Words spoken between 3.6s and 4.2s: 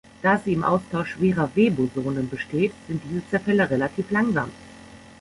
relativ